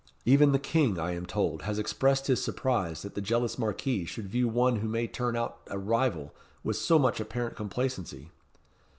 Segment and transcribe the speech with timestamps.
[0.25, 4.29] Even the King, I am told, has expressed his surprise that the jealous Marquis should
[4.29, 8.31] view one who may turn out a rival with so much apparent complacency."